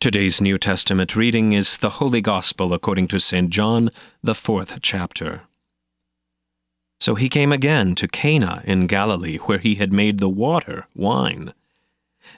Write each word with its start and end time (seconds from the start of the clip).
Today's 0.00 0.40
New 0.40 0.58
Testament 0.58 1.16
reading 1.16 1.54
is 1.54 1.76
the 1.76 1.98
Holy 1.98 2.20
Gospel 2.20 2.72
according 2.72 3.08
to 3.08 3.18
St. 3.18 3.50
John, 3.50 3.90
the 4.22 4.34
fourth 4.36 4.78
chapter. 4.80 5.40
So 7.00 7.16
he 7.16 7.28
came 7.28 7.50
again 7.50 7.96
to 7.96 8.06
Cana 8.06 8.62
in 8.64 8.86
Galilee, 8.86 9.38
where 9.38 9.58
he 9.58 9.74
had 9.74 9.92
made 9.92 10.20
the 10.20 10.28
water 10.28 10.86
wine. 10.94 11.52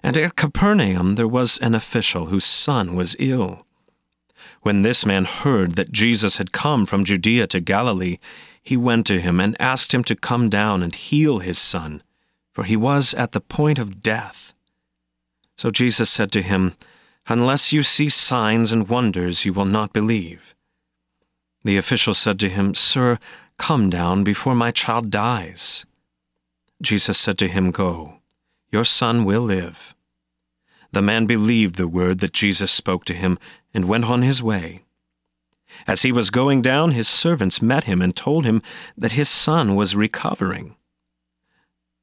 And 0.02 0.16
at 0.16 0.36
Capernaum 0.36 1.16
there 1.16 1.28
was 1.28 1.58
an 1.58 1.74
official 1.74 2.26
whose 2.26 2.46
son 2.46 2.96
was 2.96 3.14
ill. 3.18 3.66
When 4.62 4.80
this 4.80 5.04
man 5.04 5.26
heard 5.26 5.72
that 5.72 5.92
Jesus 5.92 6.38
had 6.38 6.52
come 6.52 6.86
from 6.86 7.04
Judea 7.04 7.46
to 7.48 7.60
Galilee, 7.60 8.16
he 8.62 8.78
went 8.78 9.06
to 9.08 9.20
him 9.20 9.38
and 9.38 9.54
asked 9.60 9.92
him 9.92 10.02
to 10.04 10.16
come 10.16 10.48
down 10.48 10.82
and 10.82 10.94
heal 10.94 11.40
his 11.40 11.58
son, 11.58 12.02
for 12.54 12.64
he 12.64 12.76
was 12.76 13.12
at 13.12 13.32
the 13.32 13.40
point 13.42 13.78
of 13.78 14.02
death. 14.02 14.54
So 15.58 15.68
Jesus 15.68 16.08
said 16.08 16.32
to 16.32 16.40
him, 16.40 16.72
Unless 17.30 17.72
you 17.72 17.84
see 17.84 18.08
signs 18.08 18.72
and 18.72 18.88
wonders, 18.88 19.44
you 19.44 19.52
will 19.52 19.64
not 19.64 19.92
believe. 19.92 20.52
The 21.62 21.76
official 21.76 22.12
said 22.12 22.40
to 22.40 22.48
him, 22.48 22.74
Sir, 22.74 23.20
come 23.56 23.88
down 23.88 24.24
before 24.24 24.56
my 24.56 24.72
child 24.72 25.10
dies. 25.10 25.86
Jesus 26.82 27.18
said 27.18 27.38
to 27.38 27.46
him, 27.46 27.70
Go, 27.70 28.14
your 28.72 28.84
son 28.84 29.24
will 29.24 29.42
live. 29.42 29.94
The 30.90 31.02
man 31.02 31.26
believed 31.26 31.76
the 31.76 31.86
word 31.86 32.18
that 32.18 32.32
Jesus 32.32 32.72
spoke 32.72 33.04
to 33.04 33.14
him 33.14 33.38
and 33.72 33.84
went 33.84 34.06
on 34.06 34.22
his 34.22 34.42
way. 34.42 34.82
As 35.86 36.02
he 36.02 36.10
was 36.10 36.30
going 36.30 36.62
down, 36.62 36.90
his 36.90 37.06
servants 37.06 37.62
met 37.62 37.84
him 37.84 38.02
and 38.02 38.16
told 38.16 38.44
him 38.44 38.60
that 38.96 39.12
his 39.12 39.28
son 39.28 39.76
was 39.76 39.94
recovering. 39.94 40.74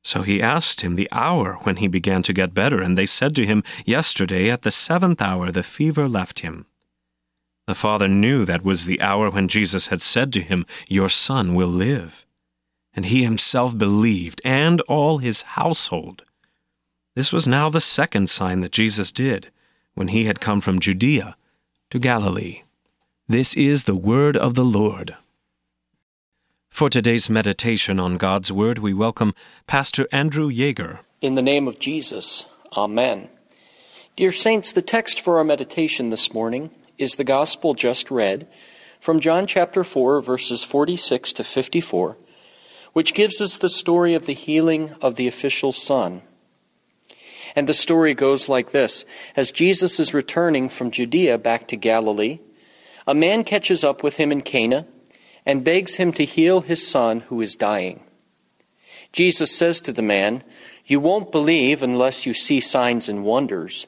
So 0.07 0.21
he 0.21 0.41
asked 0.41 0.79
him 0.79 0.95
the 0.95 1.09
hour 1.11 1.55
when 1.63 1.75
he 1.75 1.89
began 1.89 2.21
to 2.23 2.31
get 2.31 2.53
better, 2.53 2.81
and 2.81 2.97
they 2.97 3.05
said 3.05 3.35
to 3.35 3.45
him, 3.45 3.61
Yesterday 3.85 4.49
at 4.49 4.61
the 4.61 4.71
seventh 4.71 5.21
hour 5.21 5.51
the 5.51 5.63
fever 5.63 6.07
left 6.07 6.39
him. 6.39 6.65
The 7.65 7.75
father 7.75 8.07
knew 8.07 8.45
that 8.45 8.63
was 8.63 8.85
the 8.85 9.01
hour 9.01 9.29
when 9.29 9.49
Jesus 9.49 9.87
had 9.87 10.01
said 10.01 10.31
to 10.31 10.41
him, 10.41 10.65
Your 10.87 11.09
son 11.09 11.55
will 11.55 11.67
live. 11.67 12.25
And 12.93 13.07
he 13.07 13.25
himself 13.25 13.77
believed, 13.77 14.39
and 14.45 14.79
all 14.87 15.17
his 15.17 15.41
household. 15.41 16.23
This 17.13 17.33
was 17.33 17.45
now 17.45 17.67
the 17.67 17.81
second 17.81 18.29
sign 18.29 18.61
that 18.61 18.71
Jesus 18.71 19.11
did, 19.11 19.51
when 19.93 20.07
he 20.07 20.23
had 20.23 20.39
come 20.39 20.61
from 20.61 20.79
Judea 20.79 21.35
to 21.89 21.99
Galilee. 21.99 22.63
This 23.27 23.57
is 23.57 23.83
the 23.83 23.97
word 23.97 24.37
of 24.37 24.55
the 24.55 24.63
Lord. 24.63 25.17
For 26.77 26.91
today's 26.91 27.27
meditation 27.27 27.99
on 27.99 28.17
God's 28.17 28.51
Word, 28.51 28.77
we 28.77 28.93
welcome 28.93 29.33
Pastor 29.65 30.07
Andrew 30.11 30.47
Yeager. 30.47 30.99
In 31.21 31.33
the 31.33 31.41
name 31.41 31.67
of 31.67 31.79
Jesus, 31.79 32.45
Amen. 32.73 33.29
Dear 34.15 34.31
Saints, 34.31 34.71
the 34.71 34.83
text 34.83 35.19
for 35.19 35.39
our 35.39 35.43
meditation 35.43 36.09
this 36.09 36.35
morning 36.35 36.69
is 36.99 37.15
the 37.15 37.23
Gospel 37.23 37.73
just 37.73 38.11
read 38.11 38.47
from 38.99 39.19
John 39.19 39.47
chapter 39.47 39.83
4, 39.83 40.21
verses 40.21 40.63
46 40.63 41.33
to 41.33 41.43
54, 41.43 42.15
which 42.93 43.15
gives 43.15 43.41
us 43.41 43.57
the 43.57 43.69
story 43.69 44.13
of 44.13 44.27
the 44.27 44.33
healing 44.33 44.93
of 45.01 45.15
the 45.15 45.27
official's 45.27 45.81
son. 45.81 46.21
And 47.55 47.67
the 47.67 47.73
story 47.73 48.13
goes 48.13 48.49
like 48.49 48.69
this 48.69 49.03
As 49.35 49.51
Jesus 49.51 49.99
is 49.99 50.13
returning 50.13 50.69
from 50.69 50.91
Judea 50.91 51.39
back 51.39 51.67
to 51.69 51.75
Galilee, 51.75 52.37
a 53.07 53.15
man 53.15 53.43
catches 53.43 53.83
up 53.83 54.03
with 54.03 54.17
him 54.17 54.31
in 54.31 54.41
Cana 54.41 54.85
and 55.47 55.63
begs 55.63 55.95
him 55.95 56.11
to 56.11 56.25
heal 56.25 56.59
his 56.59 56.85
son 56.85 57.21
who 57.21 57.39
is 57.39 57.55
dying. 57.55 58.03
Jesus 59.13 59.49
says 59.49 59.79
to 59.79 59.93
the 59.93 60.01
man, 60.01 60.43
You 60.85 60.99
won't 60.99 61.31
believe 61.31 61.81
unless 61.81 62.25
you 62.25 62.33
see 62.33 62.59
signs 62.59 63.07
and 63.07 63.23
wonders. 63.23 63.87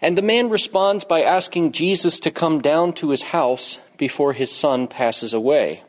And 0.00 0.16
the 0.16 0.22
man 0.22 0.48
responds 0.48 1.04
by 1.04 1.20
asking 1.20 1.72
Jesus 1.72 2.18
to 2.20 2.30
come 2.30 2.62
down 2.62 2.94
to 2.94 3.10
his 3.10 3.24
house 3.24 3.80
before 3.98 4.32
his 4.32 4.50
son 4.50 4.88
passes 4.88 5.34
away. 5.34 5.82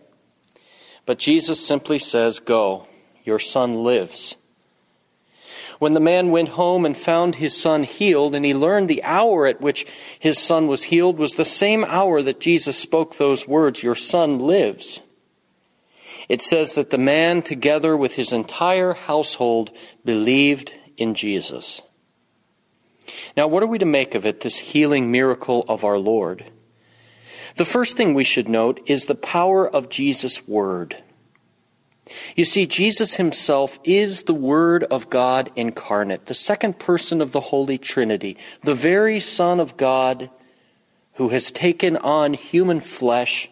But 1.05 1.17
Jesus 1.17 1.65
simply 1.65 1.97
says, 1.97 2.39
Go, 2.39 2.85
your 3.23 3.39
son 3.39 3.85
lives. 3.85 4.35
When 5.79 5.93
the 5.93 6.01
man 6.01 6.29
went 6.29 6.49
home 6.49 6.85
and 6.85 6.95
found 6.95 7.35
his 7.35 7.59
son 7.59 7.83
healed, 7.83 8.35
and 8.35 8.43
he 8.43 8.53
learned 8.53 8.89
the 8.89 9.03
hour 9.03 9.47
at 9.47 9.61
which 9.61 9.87
his 10.19 10.37
son 10.37 10.67
was 10.67 10.83
healed 10.83 11.17
was 11.17 11.35
the 11.35 11.45
same 11.45 11.85
hour 11.85 12.21
that 12.21 12.41
Jesus 12.41 12.77
spoke 12.77 13.15
those 13.15 13.47
words, 13.47 13.81
Your 13.81 13.95
son 13.95 14.39
lives. 14.39 15.01
It 16.27 16.41
says 16.41 16.75
that 16.75 16.89
the 16.89 16.97
man, 16.97 17.41
together 17.41 17.95
with 17.95 18.15
his 18.15 18.33
entire 18.33 18.93
household, 18.93 19.71
believed 20.05 20.73
in 20.97 21.15
Jesus. 21.15 21.81
Now, 23.35 23.47
what 23.47 23.63
are 23.63 23.67
we 23.67 23.79
to 23.79 23.85
make 23.85 24.13
of 24.15 24.25
it, 24.25 24.41
this 24.41 24.57
healing 24.57 25.11
miracle 25.11 25.65
of 25.67 25.83
our 25.83 25.97
Lord? 25.97 26.51
The 27.55 27.65
first 27.65 27.97
thing 27.97 28.13
we 28.13 28.23
should 28.23 28.47
note 28.47 28.79
is 28.85 29.05
the 29.05 29.15
power 29.15 29.67
of 29.67 29.89
Jesus' 29.89 30.47
word. 30.47 31.01
You 32.35 32.45
see, 32.45 32.65
Jesus 32.65 33.15
himself 33.15 33.79
is 33.83 34.23
the 34.23 34.33
Word 34.33 34.83
of 34.85 35.09
God 35.09 35.51
incarnate, 35.55 36.25
the 36.25 36.33
second 36.33 36.79
person 36.79 37.21
of 37.21 37.31
the 37.31 37.39
Holy 37.39 37.77
Trinity, 37.77 38.37
the 38.63 38.73
very 38.73 39.19
Son 39.19 39.59
of 39.59 39.77
God 39.77 40.29
who 41.13 41.29
has 41.29 41.51
taken 41.51 41.97
on 41.97 42.33
human 42.33 42.79
flesh 42.79 43.49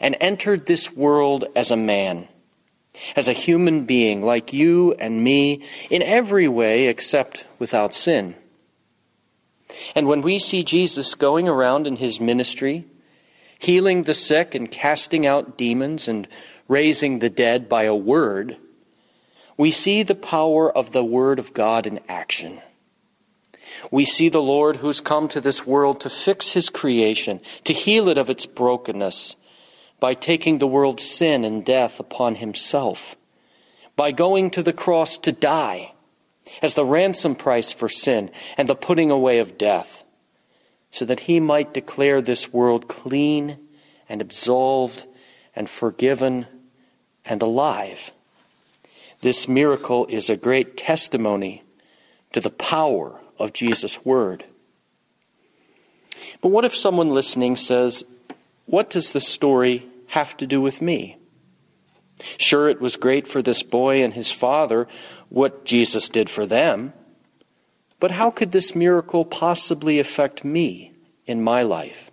and 0.00 0.16
entered 0.20 0.66
this 0.66 0.92
world 0.92 1.44
as 1.54 1.70
a 1.70 1.76
man, 1.76 2.28
as 3.14 3.28
a 3.28 3.32
human 3.34 3.84
being 3.84 4.22
like 4.22 4.52
you 4.52 4.92
and 4.94 5.22
me 5.22 5.62
in 5.90 6.02
every 6.02 6.48
way 6.48 6.86
except 6.86 7.46
without 7.58 7.94
sin. 7.94 8.34
And 9.94 10.06
when 10.06 10.22
we 10.22 10.38
see 10.38 10.64
Jesus 10.64 11.14
going 11.14 11.48
around 11.48 11.86
in 11.86 11.96
his 11.96 12.20
ministry, 12.20 12.86
healing 13.58 14.02
the 14.02 14.14
sick 14.14 14.54
and 14.54 14.70
casting 14.70 15.26
out 15.26 15.58
demons 15.58 16.08
and 16.08 16.28
raising 16.68 17.18
the 17.18 17.30
dead 17.30 17.68
by 17.68 17.84
a 17.84 17.94
word, 17.94 18.56
we 19.56 19.70
see 19.70 20.02
the 20.02 20.14
power 20.14 20.70
of 20.70 20.92
the 20.92 21.04
Word 21.04 21.38
of 21.38 21.54
God 21.54 21.86
in 21.86 22.00
action. 22.08 22.60
We 23.90 24.04
see 24.04 24.28
the 24.28 24.42
Lord 24.42 24.76
who's 24.76 25.00
come 25.00 25.28
to 25.28 25.40
this 25.40 25.66
world 25.66 26.00
to 26.00 26.10
fix 26.10 26.52
his 26.52 26.70
creation, 26.70 27.40
to 27.64 27.72
heal 27.72 28.08
it 28.08 28.18
of 28.18 28.30
its 28.30 28.46
brokenness, 28.46 29.36
by 30.00 30.14
taking 30.14 30.58
the 30.58 30.66
world's 30.66 31.08
sin 31.08 31.44
and 31.44 31.64
death 31.64 32.00
upon 32.00 32.36
himself, 32.36 33.16
by 33.96 34.10
going 34.10 34.50
to 34.50 34.62
the 34.62 34.72
cross 34.72 35.18
to 35.18 35.32
die 35.32 35.92
as 36.60 36.74
the 36.74 36.84
ransom 36.84 37.34
price 37.34 37.72
for 37.72 37.88
sin 37.88 38.30
and 38.56 38.68
the 38.68 38.74
putting 38.74 39.10
away 39.10 39.38
of 39.38 39.56
death, 39.56 40.04
so 40.90 41.04
that 41.04 41.20
he 41.20 41.40
might 41.40 41.74
declare 41.74 42.20
this 42.20 42.52
world 42.52 42.88
clean 42.88 43.58
and 44.08 44.20
absolved 44.20 45.06
and 45.54 45.70
forgiven 45.70 46.46
and 47.24 47.42
alive. 47.42 48.12
This 49.20 49.48
miracle 49.48 50.06
is 50.06 50.28
a 50.28 50.36
great 50.36 50.76
testimony 50.76 51.62
to 52.32 52.40
the 52.40 52.50
power 52.50 53.20
of 53.38 53.52
Jesus' 53.52 54.04
word. 54.04 54.44
But 56.40 56.48
what 56.48 56.64
if 56.64 56.76
someone 56.76 57.10
listening 57.10 57.56
says, 57.56 58.04
What 58.66 58.90
does 58.90 59.12
this 59.12 59.26
story 59.26 59.86
have 60.08 60.36
to 60.36 60.46
do 60.46 60.60
with 60.60 60.82
me? 60.82 61.16
Sure, 62.38 62.68
it 62.68 62.80
was 62.80 62.96
great 62.96 63.26
for 63.26 63.42
this 63.42 63.62
boy 63.62 64.02
and 64.02 64.14
his 64.14 64.30
father 64.30 64.86
what 65.28 65.64
Jesus 65.64 66.08
did 66.08 66.30
for 66.30 66.46
them, 66.46 66.92
but 67.98 68.12
how 68.12 68.30
could 68.30 68.52
this 68.52 68.74
miracle 68.74 69.24
possibly 69.24 69.98
affect 69.98 70.44
me 70.44 70.92
in 71.26 71.42
my 71.42 71.62
life? 71.62 72.10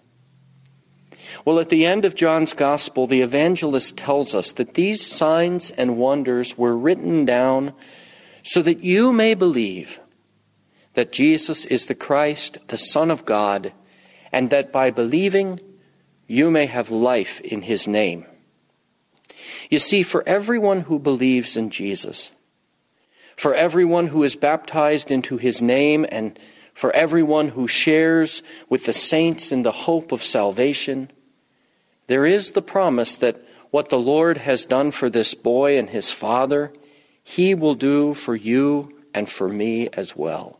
Well, 1.45 1.59
at 1.59 1.69
the 1.69 1.85
end 1.85 2.05
of 2.05 2.15
John's 2.15 2.53
Gospel, 2.53 3.07
the 3.07 3.21
evangelist 3.21 3.97
tells 3.97 4.35
us 4.35 4.51
that 4.53 4.73
these 4.73 5.05
signs 5.05 5.71
and 5.71 5.97
wonders 5.97 6.57
were 6.57 6.77
written 6.77 7.25
down 7.25 7.73
so 8.43 8.61
that 8.61 8.83
you 8.83 9.11
may 9.11 9.33
believe 9.33 9.99
that 10.93 11.11
Jesus 11.11 11.65
is 11.65 11.85
the 11.85 11.95
Christ, 11.95 12.57
the 12.67 12.77
Son 12.77 13.11
of 13.11 13.25
God, 13.25 13.73
and 14.31 14.49
that 14.49 14.71
by 14.71 14.91
believing 14.91 15.59
you 16.27 16.49
may 16.49 16.65
have 16.65 16.91
life 16.91 17.39
in 17.41 17.61
his 17.61 17.87
name. 17.87 18.25
You 19.69 19.79
see, 19.79 20.03
for 20.03 20.23
everyone 20.27 20.81
who 20.81 20.99
believes 20.99 21.55
in 21.55 21.69
Jesus, 21.69 22.31
for 23.35 23.53
everyone 23.53 24.07
who 24.07 24.23
is 24.23 24.35
baptized 24.35 25.11
into 25.11 25.37
his 25.37 25.61
name, 25.61 26.05
and 26.09 26.37
for 26.73 26.91
everyone 26.91 27.49
who 27.49 27.67
shares 27.67 28.43
with 28.69 28.85
the 28.85 28.93
saints 28.93 29.51
in 29.51 29.63
the 29.63 29.71
hope 29.71 30.11
of 30.11 30.23
salvation, 30.23 31.11
there 32.11 32.25
is 32.25 32.51
the 32.51 32.61
promise 32.61 33.15
that 33.15 33.41
what 33.69 33.87
the 33.87 33.97
Lord 33.97 34.39
has 34.39 34.65
done 34.65 34.91
for 34.91 35.09
this 35.09 35.33
boy 35.33 35.77
and 35.77 35.89
his 35.89 36.11
father, 36.11 36.73
he 37.23 37.55
will 37.55 37.73
do 37.73 38.13
for 38.13 38.35
you 38.35 39.01
and 39.13 39.29
for 39.29 39.47
me 39.47 39.87
as 39.93 40.13
well. 40.13 40.59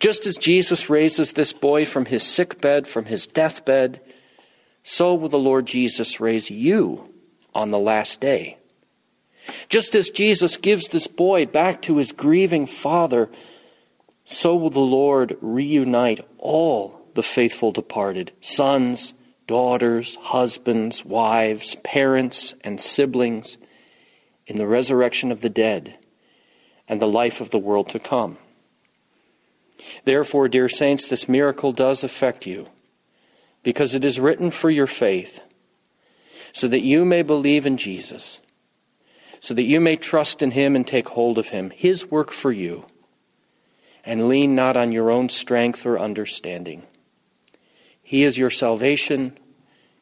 Just 0.00 0.26
as 0.26 0.36
Jesus 0.36 0.90
raises 0.90 1.34
this 1.34 1.52
boy 1.52 1.86
from 1.86 2.06
his 2.06 2.24
sick 2.24 2.60
bed, 2.60 2.88
from 2.88 3.04
his 3.04 3.28
deathbed, 3.28 4.00
so 4.82 5.14
will 5.14 5.28
the 5.28 5.38
Lord 5.38 5.66
Jesus 5.66 6.18
raise 6.18 6.50
you 6.50 7.14
on 7.54 7.70
the 7.70 7.78
last 7.78 8.20
day. 8.20 8.58
Just 9.68 9.94
as 9.94 10.10
Jesus 10.10 10.56
gives 10.56 10.88
this 10.88 11.06
boy 11.06 11.46
back 11.46 11.80
to 11.82 11.98
his 11.98 12.10
grieving 12.10 12.66
father, 12.66 13.30
so 14.24 14.56
will 14.56 14.70
the 14.70 14.80
Lord 14.80 15.36
reunite 15.40 16.26
all 16.38 17.00
the 17.14 17.22
faithful 17.22 17.70
departed 17.70 18.32
sons, 18.40 19.14
daughters, 19.46 20.16
husbands, 20.16 21.04
wives, 21.04 21.76
parents, 21.84 22.54
and 22.62 22.80
siblings 22.80 23.58
in 24.46 24.56
the 24.56 24.66
resurrection 24.66 25.32
of 25.32 25.40
the 25.40 25.48
dead 25.48 25.96
and 26.88 27.00
the 27.00 27.06
life 27.06 27.40
of 27.40 27.50
the 27.50 27.58
world 27.58 27.88
to 27.90 27.98
come. 27.98 28.38
Therefore, 30.04 30.48
dear 30.48 30.68
saints, 30.68 31.08
this 31.08 31.28
miracle 31.28 31.72
does 31.72 32.04
affect 32.04 32.46
you 32.46 32.66
because 33.62 33.94
it 33.94 34.04
is 34.04 34.20
written 34.20 34.50
for 34.50 34.70
your 34.70 34.86
faith, 34.86 35.40
so 36.52 36.68
that 36.68 36.82
you 36.82 37.04
may 37.04 37.22
believe 37.22 37.66
in 37.66 37.76
Jesus, 37.76 38.40
so 39.40 39.54
that 39.54 39.64
you 39.64 39.80
may 39.80 39.96
trust 39.96 40.42
in 40.42 40.52
him 40.52 40.76
and 40.76 40.86
take 40.86 41.08
hold 41.08 41.38
of 41.38 41.48
him, 41.48 41.70
his 41.70 42.10
work 42.10 42.30
for 42.30 42.52
you, 42.52 42.84
and 44.04 44.28
lean 44.28 44.54
not 44.54 44.76
on 44.76 44.92
your 44.92 45.10
own 45.10 45.28
strength 45.28 45.86
or 45.86 45.98
understanding. 45.98 46.82
He 48.14 48.22
is 48.22 48.38
your 48.38 48.48
salvation, 48.48 49.36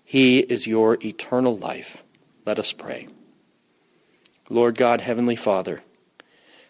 he 0.04 0.40
is 0.40 0.66
your 0.66 0.98
eternal 1.02 1.56
life. 1.56 2.04
Let 2.44 2.58
us 2.58 2.70
pray. 2.70 3.08
Lord 4.50 4.76
God, 4.76 5.00
Heavenly 5.00 5.34
Father, 5.34 5.82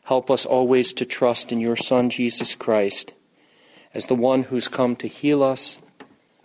help 0.04 0.30
us 0.30 0.46
always 0.46 0.92
to 0.92 1.04
trust 1.04 1.50
in 1.50 1.58
your 1.58 1.74
Son, 1.74 2.10
Jesus 2.10 2.54
Christ, 2.54 3.12
as 3.92 4.06
the 4.06 4.14
one 4.14 4.44
who's 4.44 4.68
come 4.68 4.94
to 4.94 5.08
heal 5.08 5.42
us 5.42 5.80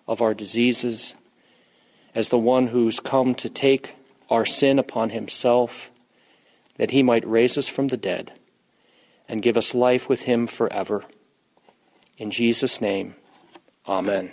of 0.08 0.20
our 0.20 0.34
diseases, 0.34 1.14
as 2.16 2.30
the 2.30 2.40
one 2.40 2.66
who's 2.66 3.00
come 3.00 3.36
to 3.36 3.50
take 3.50 3.98
our 4.32 4.48
sin 4.48 4.80
upon 4.80 5.12
himself, 5.12 5.92
that 6.78 6.90
he 6.90 7.04
might 7.04 7.28
raise 7.28 7.56
us 7.56 7.68
from 7.68 7.90
the 7.90 7.98
dead 7.98 8.32
and 9.30 9.44
give 9.44 9.58
us 9.58 9.76
life 9.76 10.10
with 10.10 10.24
him 10.24 10.48
forever. 10.48 11.04
In 12.18 12.32
Jesus' 12.32 12.82
name, 12.82 13.14
amen. 13.88 14.32